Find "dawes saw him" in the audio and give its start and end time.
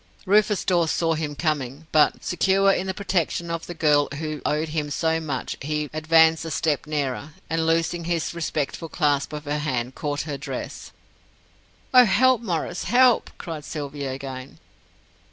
0.65-1.35